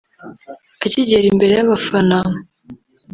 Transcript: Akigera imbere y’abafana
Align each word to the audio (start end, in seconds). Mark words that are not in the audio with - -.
Akigera 0.85 1.25
imbere 1.31 1.51
y’abafana 1.57 2.17